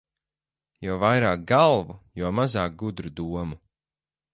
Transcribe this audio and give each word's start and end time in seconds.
Jo 0.87 0.95
vairāk 1.03 1.45
galvu, 1.53 1.99
jo 2.23 2.35
mazāk 2.41 2.83
gudru 2.85 3.17
domu. 3.23 3.65